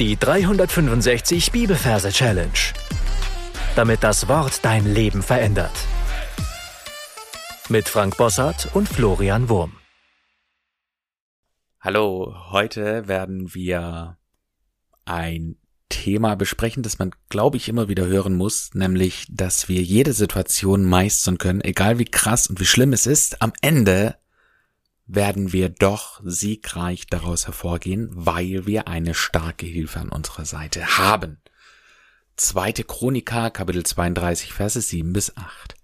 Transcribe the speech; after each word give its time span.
Die 0.00 0.16
365 0.16 1.52
Bibelverse 1.52 2.10
Challenge. 2.10 2.50
Damit 3.76 4.02
das 4.02 4.26
Wort 4.26 4.64
dein 4.64 4.92
Leben 4.92 5.22
verändert. 5.22 5.70
Mit 7.68 7.88
Frank 7.88 8.16
Bossart 8.16 8.74
und 8.74 8.88
Florian 8.88 9.48
Wurm. 9.48 9.76
Hallo, 11.78 12.34
heute 12.50 13.06
werden 13.06 13.54
wir 13.54 14.18
ein 15.04 15.58
Thema 15.88 16.34
besprechen, 16.34 16.82
das 16.82 16.98
man, 16.98 17.12
glaube 17.28 17.56
ich, 17.56 17.68
immer 17.68 17.86
wieder 17.88 18.06
hören 18.06 18.34
muss, 18.34 18.74
nämlich, 18.74 19.28
dass 19.30 19.68
wir 19.68 19.80
jede 19.80 20.12
Situation 20.12 20.84
meistern 20.84 21.38
können, 21.38 21.60
egal 21.60 22.00
wie 22.00 22.04
krass 22.04 22.48
und 22.48 22.58
wie 22.58 22.66
schlimm 22.66 22.92
es 22.92 23.06
ist. 23.06 23.40
Am 23.40 23.52
Ende 23.60 24.16
werden 25.06 25.52
wir 25.52 25.68
doch 25.68 26.20
siegreich 26.24 27.06
daraus 27.06 27.46
hervorgehen, 27.46 28.08
weil 28.12 28.66
wir 28.66 28.88
eine 28.88 29.14
starke 29.14 29.66
Hilfe 29.66 30.00
an 30.00 30.08
unserer 30.08 30.44
Seite 30.44 30.98
haben. 30.98 31.40
Zweite 32.36 32.84
Chronika, 32.84 33.50
Kapitel 33.50 33.84
32, 33.84 34.52
Verse 34.52 34.80
7 34.80 35.12
bis 35.12 35.36
8. 35.36 35.76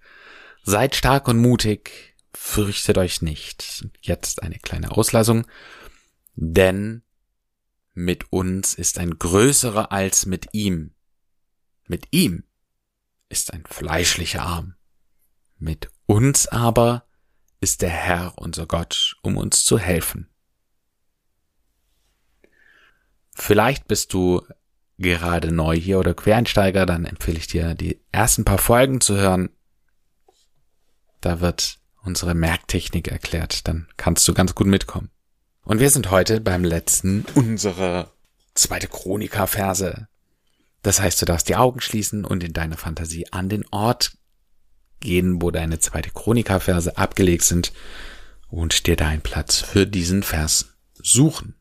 Seid 0.63 0.97
stark 0.97 1.29
und 1.29 1.39
mutig, 1.39 2.17
fürchtet 2.35 2.99
euch 2.99 3.23
nicht. 3.23 3.87
Jetzt 4.01 4.43
eine 4.43 4.59
kleine 4.59 4.91
Auslassung. 4.93 5.47
Denn 6.35 7.03
mit 7.95 8.33
uns 8.33 8.75
ist 8.75 8.99
ein 8.99 9.19
größerer 9.19 9.93
als 9.93 10.27
mit 10.27 10.49
ihm. 10.53 10.95
Mit 11.87 12.09
ihm 12.11 12.45
ist 13.29 13.53
ein 13.53 13.65
fleischlicher 13.67 14.43
Arm. 14.43 14.75
Mit 15.59 15.91
uns 16.07 16.47
aber 16.47 17.05
ist 17.61 17.83
der 17.83 17.91
Herr 17.91 18.33
unser 18.37 18.67
Gott, 18.67 19.17
um 19.23 19.37
uns 19.37 19.65
zu 19.65 19.79
helfen. 19.79 20.29
Vielleicht 23.35 23.87
bist 23.87 24.13
du 24.13 24.43
gerade 24.99 25.53
neu 25.53 25.77
hier 25.77 25.99
oder 25.99 26.15
Quereinsteiger, 26.15 26.85
dann 26.87 27.07
empfehle 27.07 27.39
ich 27.39 27.47
dir, 27.47 27.75
die 27.75 28.01
ersten 28.13 28.45
paar 28.45 28.59
Folgen 28.59 29.01
zu 29.01 29.17
hören. 29.17 29.51
Da 31.21 31.41
wird 31.41 31.79
unsere 32.03 32.35
Merktechnik 32.35 33.09
erklärt, 33.09 33.67
dann 33.69 33.89
kannst 33.97 34.27
du 34.29 34.35
ganz 34.35 34.55
gut 34.55 34.67
mitkommen. 34.67 35.11
Und 35.63 35.81
wir 35.81 35.91
sind 35.91 36.11
heute 36.11 36.41
beim 36.41 36.65
letzten 36.65 37.25
unserer 37.35 38.13
zweite 38.55 38.89
Chronika-Verse. 38.89 40.09
Das 40.83 41.01
heißt, 41.01 41.21
du 41.21 41.27
darfst 41.27 41.49
die 41.49 41.57
Augen 41.57 41.81
schließen 41.81 42.25
und 42.25 42.43
in 42.43 42.53
deiner 42.53 42.77
Fantasie 42.77 43.27
an 43.31 43.49
den 43.49 43.67
Ort 43.71 44.17
gehen, 45.01 45.43
wo 45.43 45.51
deine 45.51 45.79
zweite 45.79 46.11
Chronika-Verse 46.11 46.97
abgelegt 46.97 47.43
sind 47.43 47.73
und 48.49 48.87
dir 48.87 48.97
deinen 48.97 49.23
Platz 49.23 49.61
für 49.61 49.87
diesen 49.87 50.23
Vers 50.23 50.77
suchen. 50.95 51.55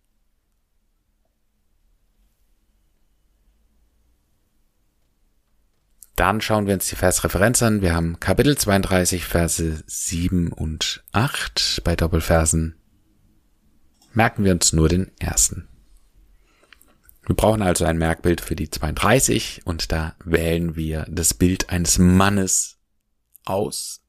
Dann 6.20 6.42
schauen 6.42 6.68
wir 6.68 6.74
uns 6.74 6.90
die 6.90 6.98
Versreferenz 6.98 7.64
an. 7.64 7.82
Wir 7.82 7.94
haben 7.94 8.20
Kapitel 8.20 8.58
32, 8.58 9.24
Verse 9.24 9.82
7 9.88 10.52
und 10.52 11.02
8 11.14 11.82
bei 11.86 11.96
Doppelversen. 11.96 12.76
Merken 14.14 14.44
wir 14.44 14.52
uns 14.52 14.74
nur 14.74 14.90
den 14.90 15.12
ersten. 15.20 15.70
Wir 17.26 17.36
brauchen 17.36 17.62
also 17.62 17.86
ein 17.86 17.98
Merkbild 17.98 18.42
für 18.42 18.58
die 18.58 18.70
32 18.70 19.62
und 19.64 19.94
da 19.94 20.16
wählen 20.26 20.76
wir 20.76 21.06
das 21.08 21.34
Bild 21.34 21.70
eines 21.70 22.00
Mannes 22.00 22.79
aus. 23.50 24.02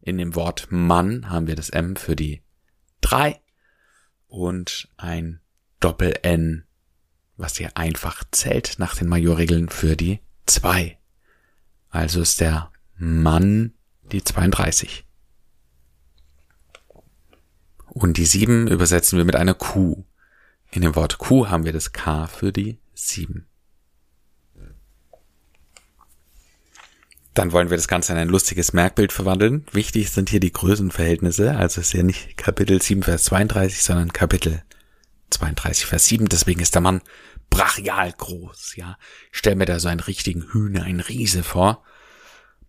In 0.00 0.18
dem 0.18 0.34
Wort 0.34 0.68
Mann 0.70 1.30
haben 1.30 1.46
wir 1.46 1.56
das 1.56 1.70
M 1.70 1.96
für 1.96 2.16
die 2.16 2.42
drei 3.00 3.40
und 4.26 4.88
ein 4.96 5.40
Doppel-N, 5.80 6.64
was 7.36 7.56
hier 7.56 7.76
einfach 7.76 8.24
zählt 8.30 8.78
nach 8.78 8.96
den 8.96 9.08
Majorregeln 9.08 9.68
für 9.68 9.96
die 9.96 10.20
zwei. 10.46 10.98
Also 11.90 12.20
ist 12.20 12.40
der 12.40 12.70
Mann 12.96 13.74
die 14.12 14.22
32. 14.22 15.04
Und 17.88 18.18
die 18.18 18.26
sieben 18.26 18.68
übersetzen 18.68 19.16
wir 19.16 19.24
mit 19.24 19.36
einer 19.36 19.54
Q. 19.54 20.04
In 20.70 20.82
dem 20.82 20.94
Wort 20.96 21.18
Q 21.18 21.48
haben 21.48 21.64
wir 21.64 21.72
das 21.72 21.92
K 21.92 22.26
für 22.26 22.52
die 22.52 22.78
sieben. 22.94 23.46
Dann 27.36 27.52
wollen 27.52 27.68
wir 27.68 27.76
das 27.76 27.86
Ganze 27.86 28.12
in 28.12 28.18
ein 28.18 28.30
lustiges 28.30 28.72
Merkbild 28.72 29.12
verwandeln. 29.12 29.66
Wichtig 29.70 30.10
sind 30.10 30.30
hier 30.30 30.40
die 30.40 30.54
Größenverhältnisse. 30.54 31.54
Also 31.54 31.82
ist 31.82 31.92
ja 31.92 32.02
nicht 32.02 32.38
Kapitel 32.38 32.80
7, 32.80 33.02
Vers 33.02 33.24
32, 33.24 33.82
sondern 33.82 34.10
Kapitel 34.14 34.62
32, 35.28 35.84
Vers 35.84 36.06
7. 36.06 36.30
Deswegen 36.30 36.60
ist 36.60 36.74
der 36.74 36.80
Mann 36.80 37.02
brachial 37.50 38.10
groß, 38.10 38.76
ja. 38.76 38.96
Ich 39.32 39.38
stell 39.38 39.54
mir 39.54 39.66
da 39.66 39.78
so 39.80 39.88
einen 39.88 40.00
richtigen 40.00 40.50
Hühner, 40.50 40.84
einen 40.84 41.00
Riese 41.00 41.42
vor. 41.42 41.84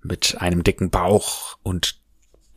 Mit 0.03 0.35
einem 0.41 0.63
dicken 0.63 0.89
Bauch 0.89 1.57
und 1.63 2.01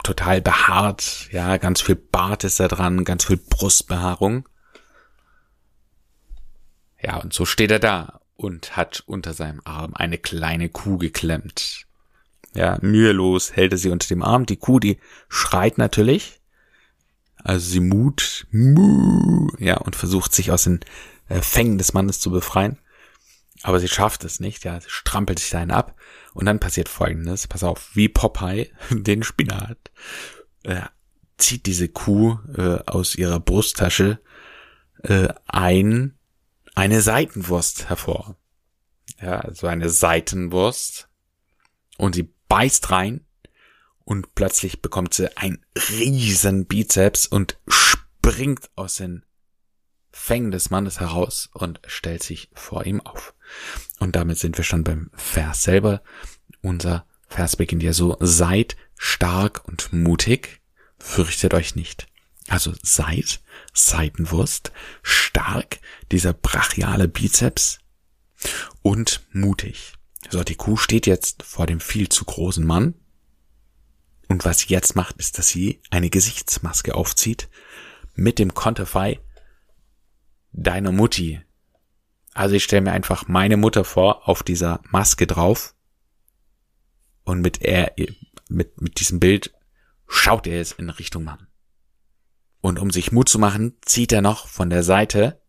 total 0.02 0.40
behaart, 0.40 1.28
ja. 1.30 1.58
Ganz 1.58 1.80
viel 1.80 1.94
Bart 1.94 2.42
ist 2.42 2.58
da 2.58 2.66
dran, 2.66 3.04
ganz 3.04 3.26
viel 3.26 3.36
Brustbehaarung. 3.36 4.48
Ja, 7.00 7.18
und 7.18 7.32
so 7.32 7.44
steht 7.44 7.70
er 7.70 7.78
da 7.78 8.20
und 8.34 8.76
hat 8.76 9.04
unter 9.06 9.32
seinem 9.32 9.60
Arm 9.62 9.94
eine 9.94 10.18
kleine 10.18 10.70
Kuh 10.70 10.98
geklemmt. 10.98 11.86
Ja, 12.54 12.78
mühelos 12.82 13.52
hält 13.52 13.72
er 13.72 13.78
sie 13.78 13.90
unter 13.90 14.08
dem 14.08 14.22
Arm. 14.22 14.46
Die 14.46 14.56
Kuh, 14.56 14.80
die 14.80 14.98
schreit 15.28 15.78
natürlich. 15.78 16.40
Also 17.36 17.70
sie 17.70 17.80
mut, 17.80 18.46
mu, 18.50 19.48
ja, 19.58 19.78
und 19.78 19.96
versucht 19.96 20.34
sich 20.34 20.50
aus 20.50 20.64
den 20.64 20.80
äh, 21.28 21.40
Fängen 21.40 21.78
des 21.78 21.92
Mannes 21.92 22.20
zu 22.20 22.30
befreien. 22.30 22.78
Aber 23.62 23.78
sie 23.78 23.88
schafft 23.88 24.24
es 24.24 24.40
nicht, 24.40 24.64
ja, 24.64 24.80
sie 24.80 24.88
strampelt 24.88 25.38
sich 25.38 25.50
dahin 25.50 25.70
ab. 25.70 25.94
Und 26.32 26.46
dann 26.46 26.60
passiert 26.60 26.88
folgendes, 26.88 27.46
pass 27.46 27.62
auf, 27.62 27.90
wie 27.94 28.08
Popeye 28.08 28.70
den 28.90 29.22
Spinat, 29.22 29.90
äh, 30.64 30.82
zieht 31.38 31.66
diese 31.66 31.88
Kuh 31.88 32.38
äh, 32.56 32.78
aus 32.86 33.14
ihrer 33.14 33.40
Brusttasche 33.40 34.20
äh, 35.02 35.28
ein, 35.46 36.18
eine 36.74 37.00
Seitenwurst 37.00 37.88
hervor. 37.88 38.36
Ja, 39.20 39.40
also 39.40 39.66
eine 39.66 39.88
Seitenwurst. 39.88 41.08
Und 41.96 42.14
sie 42.14 42.32
beißt 42.50 42.90
rein 42.90 43.24
und 44.04 44.34
plötzlich 44.34 44.82
bekommt 44.82 45.14
sie 45.14 45.34
einen 45.36 45.64
riesen 45.90 46.66
Bizeps 46.66 47.26
und 47.26 47.58
springt 47.68 48.68
aus 48.74 48.96
den 48.96 49.24
Fängen 50.10 50.50
des 50.50 50.68
Mannes 50.68 50.98
heraus 50.98 51.48
und 51.54 51.80
stellt 51.86 52.24
sich 52.24 52.50
vor 52.52 52.84
ihm 52.84 53.00
auf. 53.00 53.34
Und 54.00 54.16
damit 54.16 54.38
sind 54.38 54.58
wir 54.58 54.64
schon 54.64 54.82
beim 54.82 55.10
Vers 55.14 55.62
selber. 55.62 56.02
Unser 56.60 57.06
Vers 57.28 57.54
beginnt 57.54 57.84
ja 57.84 57.92
so, 57.92 58.16
seid 58.18 58.76
stark 58.98 59.66
und 59.68 59.92
mutig, 59.92 60.60
fürchtet 60.98 61.54
euch 61.54 61.76
nicht. 61.76 62.08
Also 62.48 62.74
seid 62.82 63.40
Seitenwurst, 63.72 64.72
stark, 65.04 65.78
dieser 66.10 66.32
brachiale 66.32 67.06
Bizeps 67.06 67.78
und 68.82 69.24
mutig. 69.30 69.94
So, 70.30 70.44
die 70.44 70.54
Kuh 70.54 70.76
steht 70.76 71.08
jetzt 71.08 71.42
vor 71.42 71.66
dem 71.66 71.80
viel 71.80 72.08
zu 72.08 72.24
großen 72.24 72.64
Mann. 72.64 72.94
Und 74.28 74.44
was 74.44 74.60
sie 74.60 74.68
jetzt 74.68 74.94
macht, 74.94 75.16
ist, 75.16 75.38
dass 75.38 75.48
sie 75.48 75.82
eine 75.90 76.08
Gesichtsmaske 76.08 76.94
aufzieht 76.94 77.48
mit 78.14 78.38
dem 78.38 78.54
Konterfei 78.54 79.20
deiner 80.52 80.92
Mutti. 80.92 81.40
Also 82.32 82.54
ich 82.54 82.62
stelle 82.62 82.82
mir 82.82 82.92
einfach 82.92 83.26
meine 83.26 83.56
Mutter 83.56 83.84
vor 83.84 84.28
auf 84.28 84.44
dieser 84.44 84.80
Maske 84.88 85.26
drauf. 85.26 85.74
Und 87.24 87.40
mit 87.40 87.60
er, 87.60 87.94
mit, 88.48 88.80
mit 88.80 89.00
diesem 89.00 89.18
Bild 89.18 89.52
schaut 90.06 90.46
er 90.46 90.58
jetzt 90.58 90.78
in 90.78 90.90
Richtung 90.90 91.24
Mann. 91.24 91.48
Und 92.60 92.78
um 92.78 92.92
sich 92.92 93.10
Mut 93.10 93.28
zu 93.28 93.40
machen, 93.40 93.78
zieht 93.82 94.12
er 94.12 94.22
noch 94.22 94.46
von 94.46 94.70
der 94.70 94.84
Seite 94.84 95.39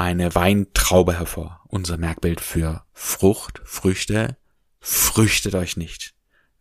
eine 0.00 0.34
Weintraube 0.34 1.18
hervor. 1.18 1.60
Unser 1.68 1.98
Merkbild 1.98 2.40
für 2.40 2.84
Frucht, 2.92 3.60
Früchte, 3.64 4.36
früchtet 4.80 5.54
euch 5.54 5.76
nicht. 5.76 6.14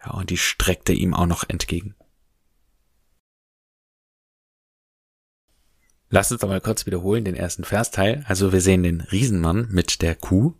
Ja, 0.03 0.11
und 0.11 0.29
die 0.29 0.37
streckte 0.37 0.93
ihm 0.93 1.13
auch 1.13 1.25
noch 1.25 1.47
entgegen. 1.47 1.95
Lass 6.09 6.31
uns 6.31 6.41
doch 6.41 6.49
mal 6.49 6.61
kurz 6.61 6.85
wiederholen 6.85 7.23
den 7.23 7.35
ersten 7.35 7.63
Versteil. 7.63 8.25
Also 8.27 8.51
wir 8.51 8.61
sehen 8.61 8.83
den 8.83 9.01
Riesenmann 9.01 9.67
mit 9.69 10.01
der 10.01 10.15
Kuh. 10.15 10.55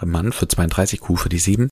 Mann 0.00 0.32
für 0.32 0.46
32, 0.46 1.00
Kuh 1.00 1.16
für 1.16 1.28
die 1.28 1.38
7. 1.38 1.68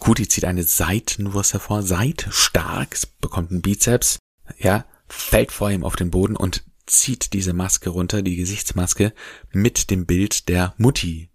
Kuh, 0.00 0.14
die 0.14 0.28
zieht 0.28 0.44
eine 0.44 0.62
Seitenwurst 0.62 1.52
hervor. 1.52 1.82
Seit, 1.82 2.26
stark, 2.30 2.96
bekommt 3.20 3.50
einen 3.50 3.62
Bizeps. 3.62 4.18
Ja, 4.58 4.86
fällt 5.08 5.52
vor 5.52 5.70
ihm 5.70 5.84
auf 5.84 5.94
den 5.94 6.10
Boden 6.10 6.36
und 6.36 6.64
zieht 6.86 7.32
diese 7.32 7.52
Maske 7.52 7.90
runter, 7.90 8.22
die 8.22 8.36
Gesichtsmaske, 8.36 9.12
mit 9.50 9.90
dem 9.90 10.06
Bild 10.06 10.48
der 10.48 10.74
Mutti. 10.78 11.30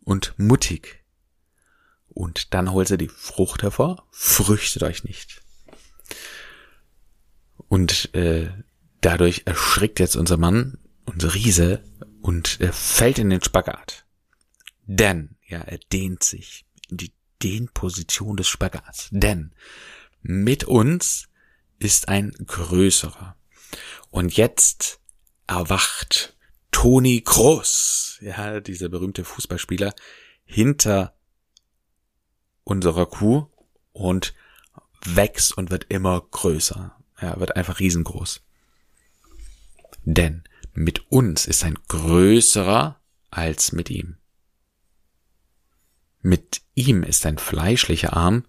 Und 0.00 0.34
muttig. 0.36 1.02
Und 2.08 2.54
dann 2.54 2.70
holt 2.70 2.88
sie 2.88 2.98
die 2.98 3.08
Frucht 3.08 3.62
hervor, 3.62 4.06
früchtet 4.10 4.82
euch 4.82 5.04
nicht. 5.04 5.42
Und 7.68 8.14
äh, 8.14 8.50
dadurch 9.00 9.42
erschrickt 9.46 9.98
jetzt 9.98 10.16
unser 10.16 10.36
Mann, 10.36 10.78
unser 11.06 11.34
Riese, 11.34 11.82
und 12.20 12.60
er 12.60 12.72
fällt 12.72 13.18
in 13.18 13.30
den 13.30 13.42
Spagat. 13.42 14.06
Denn, 14.86 15.36
ja, 15.46 15.60
er 15.60 15.78
dehnt 15.92 16.22
sich 16.22 16.64
in 16.88 16.96
die 16.96 17.12
Dehnposition 17.42 18.36
des 18.36 18.48
Spagats. 18.48 19.08
Denn 19.10 19.52
mit 20.22 20.64
uns 20.64 21.28
ist 21.78 22.08
ein 22.08 22.32
größerer. 22.46 23.36
Und 24.14 24.36
jetzt 24.36 25.00
erwacht 25.48 26.36
Toni 26.70 27.22
Kroos, 27.22 28.18
ja, 28.20 28.60
dieser 28.60 28.88
berühmte 28.88 29.24
Fußballspieler, 29.24 29.92
hinter 30.44 31.18
unserer 32.62 33.06
Kuh 33.06 33.48
und 33.90 34.32
wächst 35.04 35.58
und 35.58 35.72
wird 35.72 35.86
immer 35.88 36.20
größer. 36.30 36.96
Er 37.16 37.40
wird 37.40 37.56
einfach 37.56 37.80
riesengroß. 37.80 38.40
Denn 40.04 40.44
mit 40.74 41.10
uns 41.10 41.46
ist 41.48 41.64
ein 41.64 41.76
größerer 41.88 43.00
als 43.30 43.72
mit 43.72 43.90
ihm. 43.90 44.18
Mit 46.20 46.62
ihm 46.76 47.02
ist 47.02 47.26
ein 47.26 47.38
fleischlicher 47.38 48.12
Arm, 48.12 48.44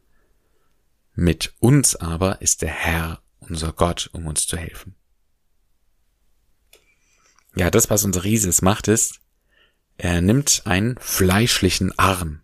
mit 1.15 1.55
uns 1.57 1.95
aber 1.95 2.43
ist 2.43 2.61
der 2.61 2.69
Herr, 2.69 3.23
unser 3.39 3.73
Gott, 3.73 4.11
um 4.13 4.27
uns 4.27 4.45
zu 4.45 4.57
helfen. 4.57 4.95
Ja, 7.55 7.71
das, 7.71 7.89
was 7.89 8.03
unser 8.03 8.23
Rieses 8.23 8.61
macht, 8.61 8.87
ist, 8.87 9.21
er 9.97 10.21
nimmt 10.21 10.63
einen 10.65 10.97
fleischlichen 10.99 11.97
Arm. 11.97 12.41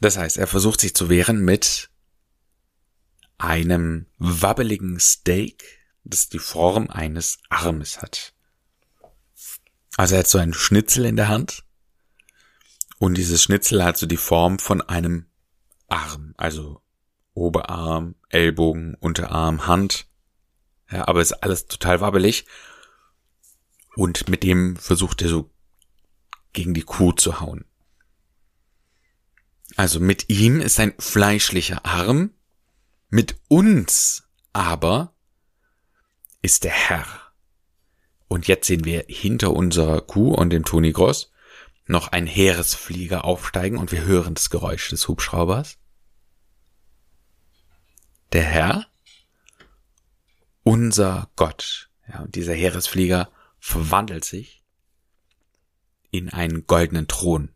Das 0.00 0.16
heißt, 0.16 0.36
er 0.36 0.46
versucht 0.46 0.80
sich 0.80 0.94
zu 0.94 1.08
wehren 1.08 1.44
mit 1.44 1.90
einem 3.38 4.06
wabbeligen 4.18 5.00
Steak, 5.00 5.64
das 6.04 6.28
die 6.28 6.38
Form 6.38 6.90
eines 6.90 7.38
Armes 7.48 8.00
hat. 8.02 8.34
Also 9.96 10.14
er 10.14 10.20
hat 10.20 10.28
so 10.28 10.38
einen 10.38 10.54
Schnitzel 10.54 11.04
in 11.04 11.16
der 11.16 11.28
Hand 11.28 11.64
und 12.98 13.16
dieses 13.16 13.42
Schnitzel 13.42 13.84
hat 13.84 13.96
so 13.96 14.06
die 14.06 14.16
Form 14.16 14.58
von 14.58 14.80
einem 14.82 15.26
Arm, 15.88 16.34
also 16.36 16.80
Oberarm, 17.34 18.14
Ellbogen, 18.28 18.94
Unterarm, 18.94 19.66
Hand. 19.66 20.06
Ja, 20.90 21.08
aber 21.08 21.20
ist 21.20 21.32
alles 21.32 21.66
total 21.66 22.00
wabbelig. 22.00 22.46
Und 23.96 24.28
mit 24.28 24.42
dem 24.42 24.76
versucht 24.76 25.22
er 25.22 25.28
so 25.28 25.50
gegen 26.52 26.74
die 26.74 26.82
Kuh 26.82 27.12
zu 27.12 27.40
hauen. 27.40 27.64
Also 29.76 30.00
mit 30.00 30.28
ihm 30.28 30.60
ist 30.60 30.78
ein 30.78 30.94
fleischlicher 30.98 31.84
Arm, 31.84 32.30
mit 33.08 33.36
uns 33.48 34.28
aber 34.52 35.14
ist 36.42 36.64
der 36.64 36.72
Herr. 36.72 37.06
Und 38.28 38.46
jetzt 38.46 38.66
sehen 38.66 38.84
wir 38.84 39.04
hinter 39.08 39.52
unserer 39.52 40.00
Kuh 40.00 40.34
und 40.34 40.50
dem 40.50 40.64
Toni 40.64 40.92
Gross 40.92 41.30
noch 41.86 42.08
ein 42.08 42.26
Heeresflieger 42.26 43.24
aufsteigen 43.24 43.78
und 43.78 43.92
wir 43.92 44.04
hören 44.04 44.34
das 44.34 44.50
Geräusch 44.50 44.88
des 44.88 45.06
Hubschraubers. 45.06 45.76
Der 48.32 48.42
Herr, 48.42 48.86
unser 50.62 51.30
Gott. 51.36 51.90
Ja, 52.08 52.20
und 52.22 52.34
dieser 52.34 52.54
Heeresflieger 52.54 53.30
verwandelt 53.64 54.26
sich 54.26 54.62
in 56.10 56.28
einen 56.28 56.66
goldenen 56.66 57.08
Thron. 57.08 57.48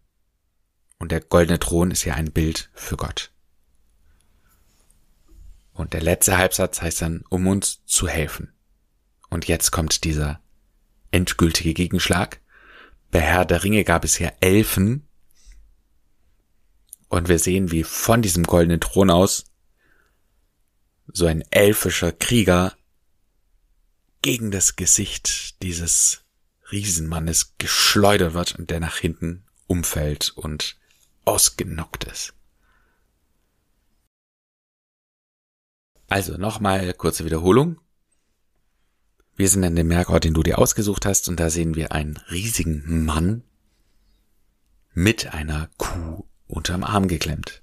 Und 0.98 1.12
der 1.12 1.20
goldene 1.20 1.58
Thron 1.58 1.90
ist 1.90 2.04
ja 2.06 2.14
ein 2.14 2.32
Bild 2.32 2.70
für 2.72 2.96
Gott. 2.96 3.30
Und 5.74 5.92
der 5.92 6.00
letzte 6.00 6.38
Halbsatz 6.38 6.80
heißt 6.80 7.02
dann, 7.02 7.24
um 7.28 7.46
uns 7.46 7.84
zu 7.84 8.08
helfen. 8.08 8.54
Und 9.28 9.48
jetzt 9.48 9.70
kommt 9.70 10.02
dieser 10.04 10.40
endgültige 11.10 11.74
Gegenschlag. 11.74 12.40
Bei 13.10 13.20
Herr 13.20 13.44
der 13.44 13.62
Ringe 13.62 13.84
gab 13.84 14.02
es 14.02 14.18
ja 14.18 14.32
Elfen. 14.40 15.06
Und 17.08 17.28
wir 17.28 17.38
sehen, 17.38 17.70
wie 17.70 17.84
von 17.84 18.22
diesem 18.22 18.44
goldenen 18.44 18.80
Thron 18.80 19.10
aus 19.10 19.44
so 21.06 21.26
ein 21.26 21.42
elfischer 21.50 22.12
Krieger 22.12 22.77
gegen 24.22 24.50
das 24.50 24.76
Gesicht 24.76 25.62
dieses 25.62 26.24
Riesenmannes 26.70 27.54
geschleudert 27.58 28.34
wird 28.34 28.58
und 28.58 28.70
der 28.70 28.80
nach 28.80 28.96
hinten 28.96 29.44
umfällt 29.66 30.30
und 30.30 30.76
ausgenockt 31.24 32.04
ist. 32.04 32.34
Also 36.08 36.38
nochmal 36.38 36.92
kurze 36.94 37.24
Wiederholung. 37.24 37.80
Wir 39.36 39.48
sind 39.48 39.62
an 39.62 39.76
dem 39.76 39.88
Merkort, 39.88 40.24
den 40.24 40.34
du 40.34 40.42
dir 40.42 40.58
ausgesucht 40.58 41.06
hast, 41.06 41.28
und 41.28 41.38
da 41.38 41.50
sehen 41.50 41.76
wir 41.76 41.92
einen 41.92 42.16
riesigen 42.30 43.04
Mann 43.04 43.44
mit 44.94 45.32
einer 45.32 45.70
Kuh 45.76 46.24
unterm 46.46 46.82
Arm 46.82 47.06
geklemmt. 47.06 47.62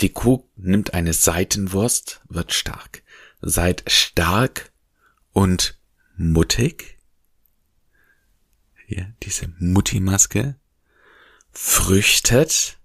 Die 0.00 0.10
Kuh 0.10 0.44
nimmt 0.56 0.94
eine 0.94 1.12
Seitenwurst, 1.12 2.20
wird 2.28 2.52
stark. 2.52 3.02
Seid 3.40 3.82
stark 3.88 4.70
und 5.32 5.80
muttig. 6.16 6.98
Hier, 8.86 9.14
diese 9.22 9.48
Mutti-Maske. 9.58 10.58
Früchtet. 11.50 12.78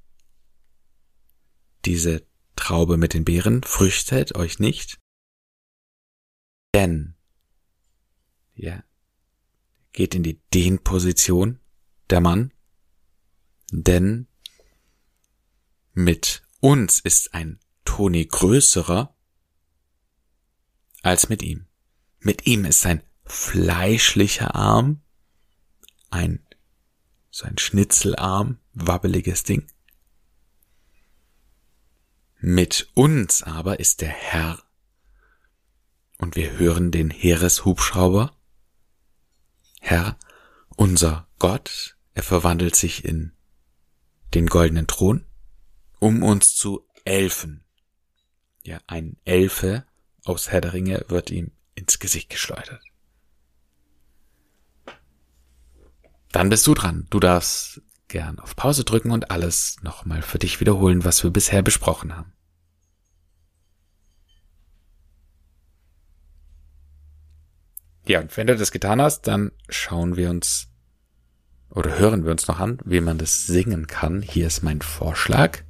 Diese 1.85 2.25
Traube 2.55 2.97
mit 2.97 3.13
den 3.13 3.25
Beeren. 3.25 3.63
Früchtet 3.63 4.35
euch 4.35 4.59
nicht. 4.59 4.99
Denn 6.73 7.15
ja, 8.55 8.83
geht 9.91 10.15
in 10.15 10.23
die 10.23 10.39
Dehnposition, 10.53 11.59
der 12.09 12.21
Mann, 12.21 12.53
denn 13.71 14.27
mit 15.93 16.43
uns 16.59 16.99
ist 16.99 17.33
ein 17.33 17.59
Toni 17.85 18.25
größerer 18.25 19.15
als 21.01 21.29
mit 21.29 21.41
ihm. 21.41 21.67
Mit 22.23 22.47
ihm 22.47 22.63
ist 22.63 22.85
ein 22.85 23.03
fleischlicher 23.25 24.55
Arm, 24.55 25.01
ein 26.09 26.39
so 27.29 27.45
ein 27.45 27.57
Schnitzelarm, 27.57 28.59
wabbeliges 28.73 29.43
Ding. 29.43 29.67
Mit 32.39 32.89
uns 32.93 33.43
aber 33.43 33.79
ist 33.81 33.99
der 33.99 34.09
Herr 34.09 34.63
und 36.17 36.37
wir 36.37 36.57
hören 36.57 36.91
den 36.91 37.09
Heereshubschrauber 37.09 38.37
Herr, 39.81 40.17
unser 40.77 41.27
Gott, 41.39 41.97
er 42.13 42.23
verwandelt 42.23 42.77
sich 42.77 43.03
in 43.03 43.33
den 44.33 44.47
goldenen 44.47 44.87
Thron, 44.87 45.25
um 45.99 46.23
uns 46.23 46.55
zu 46.55 46.87
elfen. 47.03 47.65
Ja, 48.63 48.79
ein 48.87 49.17
Elfe 49.25 49.85
aus 50.23 50.49
Herr 50.49 50.61
der 50.61 50.71
Ringe 50.71 51.03
wird 51.09 51.29
ihm 51.31 51.51
ins 51.83 51.99
Gesicht 51.99 52.29
geschleudert. 52.29 52.81
Dann 56.31 56.49
bist 56.49 56.65
du 56.65 56.73
dran. 56.73 57.05
Du 57.09 57.19
darfst 57.19 57.81
gern 58.07 58.39
auf 58.39 58.55
Pause 58.55 58.83
drücken 58.83 59.11
und 59.11 59.31
alles 59.31 59.77
nochmal 59.83 60.21
für 60.21 60.39
dich 60.39 60.59
wiederholen, 60.59 61.03
was 61.03 61.23
wir 61.23 61.29
bisher 61.29 61.61
besprochen 61.61 62.15
haben. 62.15 62.33
Ja, 68.07 68.19
und 68.19 68.35
wenn 68.35 68.47
du 68.47 68.55
das 68.55 68.71
getan 68.71 69.01
hast, 69.01 69.27
dann 69.27 69.51
schauen 69.69 70.15
wir 70.15 70.29
uns 70.29 70.69
oder 71.69 71.97
hören 71.97 72.23
wir 72.25 72.31
uns 72.31 72.47
noch 72.47 72.59
an, 72.59 72.79
wie 72.83 73.01
man 73.01 73.17
das 73.17 73.45
singen 73.45 73.87
kann. 73.87 74.21
Hier 74.21 74.47
ist 74.47 74.61
mein 74.61 74.81
Vorschlag. 74.81 75.63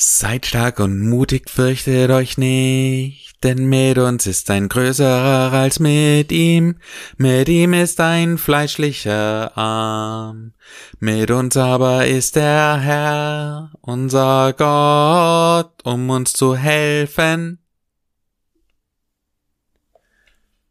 Seid 0.00 0.46
stark 0.46 0.78
und 0.78 1.00
mutig, 1.00 1.50
fürchtet 1.50 2.12
euch 2.12 2.38
nicht, 2.38 3.42
denn 3.42 3.68
mit 3.68 3.98
uns 3.98 4.28
ist 4.28 4.48
ein 4.48 4.68
größerer 4.68 5.52
als 5.52 5.80
mit 5.80 6.30
ihm, 6.30 6.78
mit 7.16 7.48
ihm 7.48 7.74
ist 7.74 7.98
ein 7.98 8.38
fleischlicher 8.38 9.58
Arm, 9.58 10.52
mit 11.00 11.32
uns 11.32 11.56
aber 11.56 12.06
ist 12.06 12.36
der 12.36 12.78
Herr, 12.78 13.72
unser 13.80 14.52
Gott, 14.52 15.84
um 15.84 16.08
uns 16.10 16.32
zu 16.32 16.54
helfen. 16.54 17.58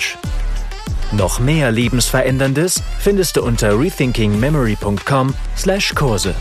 Noch 1.13 1.39
mehr 1.41 1.71
Lebensveränderndes 1.71 2.83
findest 2.99 3.37
du 3.37 3.43
unter 3.43 3.79
rethinkingmemory.com/Kurse. 3.79 6.35